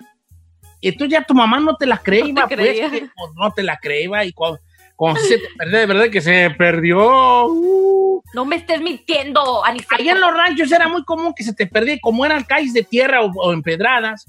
[0.82, 2.90] Entonces ya tu mamá no te la creía, pues, creía.
[2.90, 4.58] que, pues, no te la creía y cuando,
[4.96, 7.46] cuando se te perdió, de verdad que se perdió.
[7.46, 8.22] uh.
[8.34, 9.96] No me estés mintiendo, Aniceto.
[9.98, 12.82] Allá en los ranchos era muy común que se te perdía, como eran calles de
[12.84, 14.26] tierra o, o empedradas,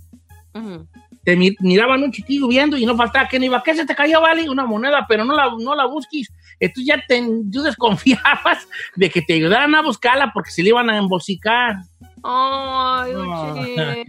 [1.23, 3.93] te mi- miraban un chiquillo viendo y no faltaba que no iba, ¿qué se te
[3.95, 4.49] cayó, vale?
[4.49, 6.29] Una moneda, pero no la, no la busques.
[6.61, 7.21] Entonces ya te,
[7.51, 11.75] tú desconfiabas de que te ayudaran a buscarla porque se le iban a embolsicar.
[12.23, 13.11] Ay.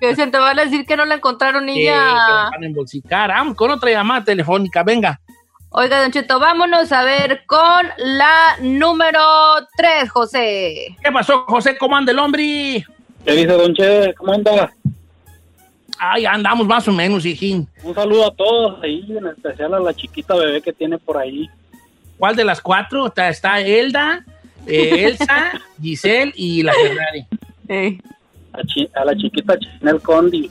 [0.00, 2.50] Que se te van a decir que no la encontraron Sí, y que la ya.
[2.52, 3.30] van a embolsicar.
[3.30, 5.18] Vamos con otra llamada telefónica, venga.
[5.70, 9.20] Oiga, Don Cheto, vámonos a ver con la número
[9.76, 10.96] 3, José.
[11.02, 11.76] ¿Qué pasó, José?
[11.76, 12.86] ¿Cómo anda el hombre?
[13.24, 14.14] ¿Qué dice Don Che?
[14.14, 14.72] ¿Cómo anda?
[15.98, 17.68] Ay, andamos más o menos, hijín.
[17.82, 21.48] Un saludo a todos ahí, en especial a la chiquita bebé que tiene por ahí.
[22.18, 23.06] ¿Cuál de las cuatro?
[23.08, 24.24] Está, está Elda,
[24.66, 25.52] eh, Elsa,
[25.82, 27.26] Giselle y la Ferrari.
[28.52, 30.50] A, chi- a la chiquita Chinel Condi.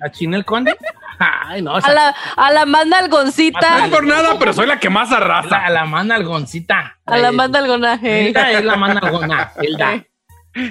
[0.00, 0.76] ¿A Chinel Conde?
[1.18, 1.74] Ay, no.
[1.74, 3.78] A la, a la más nalgoncita.
[3.78, 5.64] No es por nada, pero soy la que más arrasa.
[5.64, 6.98] A la más nalgoncita.
[7.06, 8.28] A la más nalgonaje.
[8.28, 9.50] Elda es la más nalgona.
[9.60, 10.04] Elda.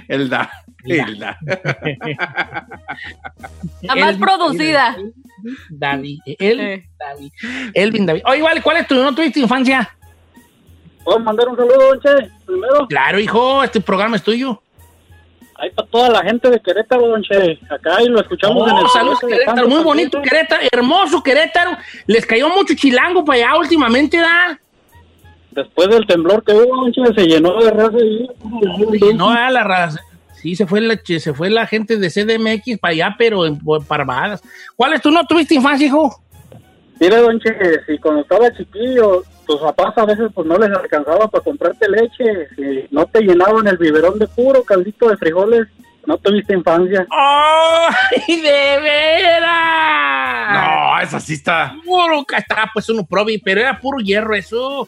[0.08, 0.50] Elda.
[0.86, 1.38] Elda.
[3.82, 4.96] La más Elvin- producida.
[5.70, 6.20] David.
[6.26, 7.32] El, David.
[7.74, 8.22] Elvin David.
[8.26, 8.96] Oye, vale, ¿cuál es tu?
[8.96, 9.90] ¿No tuviste infancia?
[11.08, 12.30] ¿Puedo mandar un saludo, Don Che?
[12.46, 12.86] Primero.
[12.90, 14.62] Claro, hijo, este programa es tuyo.
[15.56, 17.58] Ahí para toda la gente de Querétaro, Don Che.
[17.70, 20.22] Acá y lo escuchamos Oh, en el saludos, Querétaro, muy bonito.
[20.22, 21.78] Querétaro, hermoso Querétaro.
[22.08, 24.60] Les cayó mucho chilango para allá últimamente, ¿da?
[25.52, 29.14] Después del temblor que hubo, Don Che, se llenó de raza y...
[29.14, 30.02] No, a la raza.
[30.34, 34.42] Sí, se fue, la, se fue la gente de CDMX para allá, pero en Parvadas.
[34.76, 36.22] ¿Cuál es tu no tuviste infancia, hijo?
[37.00, 37.56] Mire, Don Che,
[37.86, 42.48] si cuando estaba chiquillo, tus papás a veces pues no les alcanzaba para comprarte leche,
[42.56, 45.68] si no te llenaban el biberón de puro caldito de frijoles,
[46.06, 47.06] no tuviste infancia.
[47.10, 50.52] ¡Ay, de veras!
[50.54, 51.76] No, esa sí está.
[51.86, 54.88] Puro que está, pues uno probi, pero era puro hierro eso.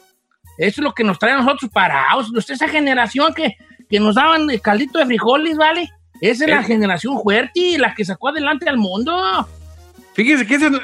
[0.58, 2.30] Eso es lo que nos trae a nosotros parados.
[2.36, 3.56] Usted esa generación que,
[3.90, 5.90] que nos daban el caldito de frijoles, ¿vale?
[6.22, 6.66] Esa es la Eh.
[6.66, 9.48] generación fuerte, la que sacó adelante al mundo.
[10.20, 10.82] Fíjese que es la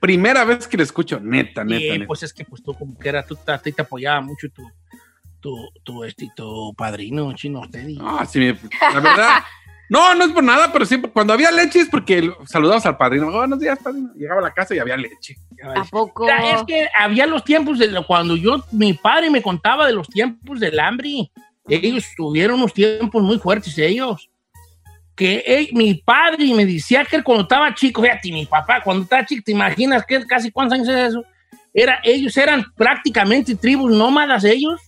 [0.00, 1.80] primera vez que lo escucho, neta, neta.
[1.80, 2.06] Sí, neta.
[2.08, 4.68] pues es que pues tú como que era, tú, ti te apoyaba mucho tu,
[5.38, 7.86] tu, tu, este, tu padrino, chino usted.
[8.00, 8.58] Ah, sí, me-
[8.92, 9.28] la verdad.
[9.88, 13.30] No, no es por nada, pero siempre cuando había leche es porque saludabas al padrino.
[13.30, 14.10] Buenos días, padrino.
[14.14, 15.36] Llegaba a la casa y había leche.
[15.62, 16.26] ¿A poco?
[16.30, 20.60] Es que había los tiempos de cuando yo, mi padre me contaba de los tiempos
[20.60, 21.30] del hambre.
[21.68, 24.30] Ellos tuvieron unos tiempos muy fuertes ellos.
[25.14, 29.02] Que eh, mi padre me decía que él cuando estaba chico, fíjate, mi papá, cuando
[29.04, 31.24] estaba chico, ¿te imaginas que casi cuántos años es eso?
[31.74, 34.80] Era, ellos eran prácticamente tribus nómadas ellos.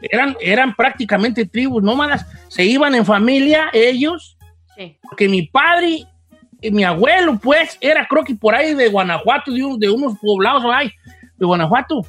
[0.00, 2.26] Eran, eran prácticamente tribus nómadas.
[2.48, 4.36] Se iban en familia ellos.
[4.76, 4.96] Sí.
[5.02, 6.04] Porque mi padre,
[6.70, 10.64] mi abuelo, pues, era creo que por ahí de Guanajuato, de, un- de unos poblados
[10.74, 10.90] ahí,
[11.36, 12.04] de Guanajuato.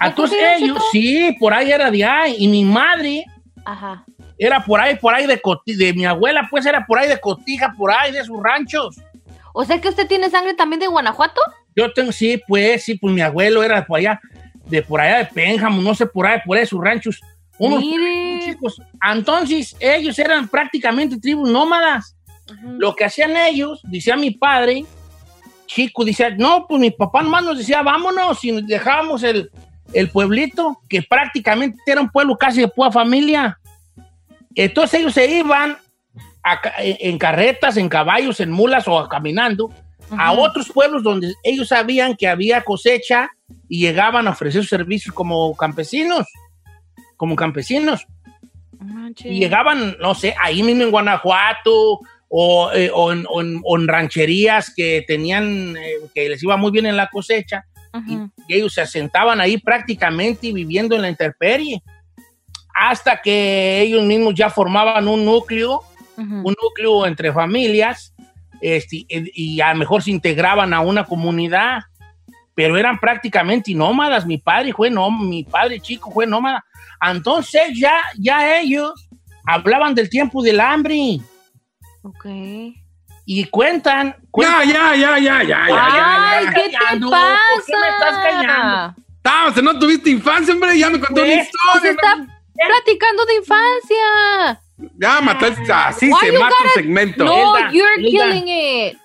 [0.00, 2.34] Entonces ellos, sí, por ahí era de ahí.
[2.38, 3.24] Y mi madre
[3.64, 4.04] Ajá.
[4.38, 5.40] Era por ahí, por ahí de,
[5.76, 8.96] de mi abuela, pues era por ahí de Cotija, por ahí de sus ranchos.
[9.52, 11.40] O sea que usted tiene sangre también de Guanajuato.
[11.74, 14.20] Yo tengo, sí, pues, sí, pues mi abuelo era por allá,
[14.66, 17.20] de por allá de Pénjamo, no sé, por ahí, por ahí de sus ranchos.
[17.58, 17.82] Unos
[18.44, 18.82] chicos.
[19.10, 22.16] Entonces, ellos eran prácticamente tribus nómadas.
[22.62, 24.84] Lo que hacían ellos, decía mi padre,
[25.66, 29.50] chico, decía, no, pues mi papá nomás nos decía, vámonos, y nos dejábamos el,
[29.92, 33.58] el pueblito, que prácticamente era un pueblo casi de pura familia.
[34.56, 35.76] Entonces ellos se iban
[36.42, 39.70] a ca- en carretas, en caballos, en mulas o caminando
[40.10, 43.28] a otros pueblos donde ellos sabían que había cosecha
[43.68, 46.26] y llegaban a ofrecer sus servicios como campesinos,
[47.16, 48.06] como campesinos.
[49.30, 53.76] Y llegaban, no sé, ahí mismo en Guanajuato o, eh, o en, o en- o
[53.78, 57.64] en rancherías que tenían, eh, que les iba muy bien en la cosecha.
[58.06, 58.14] Y,
[58.48, 61.82] y ellos se asentaban ahí prácticamente viviendo en la intemperie.
[62.78, 65.80] Hasta que ellos mismos ya formaban un núcleo,
[66.18, 68.14] un núcleo entre familias,
[68.60, 71.80] este, y a lo mejor se integraban a una comunidad,
[72.54, 74.26] pero eran prácticamente nómadas.
[74.26, 76.64] Mi padre fue no, mi padre chico fue nómada.
[77.02, 78.92] Entonces ya, ya ellos
[79.46, 81.20] hablaban del tiempo del hambre.
[82.02, 82.26] Ok.
[83.24, 84.16] Y cuentan.
[84.38, 86.52] Ya, ya, ya, ya, ya, ya, ya, Ay, ya.
[86.52, 87.38] ¿qué te Callando, pasa?
[87.54, 89.02] ¿por qué me estás callando?
[89.16, 90.78] Estabas, no tuviste infancia, hombre.
[90.78, 91.80] Ya me contó una Pues, historia.
[91.82, 92.35] Se está
[92.68, 94.60] platicando de infancia.
[94.98, 95.72] Ya mataste.
[95.72, 97.24] Así Why se mata un gotta- segmento.
[97.24, 98.08] No, Elda, you're Elda.
[98.10, 98.98] killing it.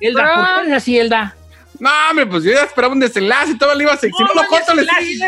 [0.00, 0.34] Elda, Bro.
[0.56, 1.36] ¿por qué así, Elda?
[1.78, 4.14] No, hombre, pues yo ya esperaba un desenlace y todo le iba a seguir.
[4.16, 4.84] Si no, No, lo corto, le.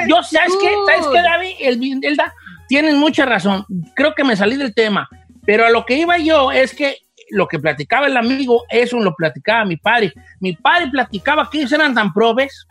[0.09, 0.75] Yo, ¿sabes qué?
[0.87, 1.55] ¿Sabes qué, David?
[1.61, 2.33] El, Elda,
[2.69, 3.65] tienen mucha razón.
[3.95, 5.09] Creo que me salí del tema.
[5.45, 6.99] Pero a lo que iba yo es que
[7.31, 10.13] lo que platicaba el amigo, eso lo platicaba mi padre.
[10.41, 12.67] Mi padre platicaba que ellos eran tan probes,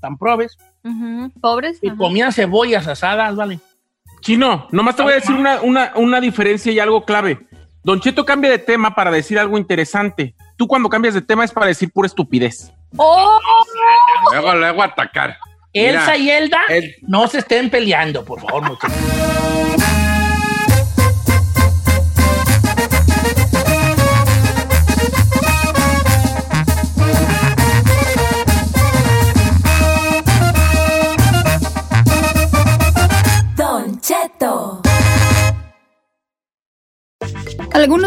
[0.00, 0.56] tan probes,
[1.40, 1.78] Pobres.
[1.82, 1.96] y ajá.
[1.96, 3.58] comían cebollas asadas, ¿vale?
[4.26, 7.46] Chino, nomás te voy a decir una, una, una diferencia y algo clave.
[7.84, 10.34] Don Cheto cambia de tema para decir algo interesante.
[10.56, 12.72] Tú cuando cambias de tema es para decir pura estupidez.
[12.96, 13.38] ¡Oh!
[14.32, 15.36] Luego, luego atacar.
[15.72, 18.96] Elsa Mira, y Elda el- no se estén peleando, por favor, muchachos.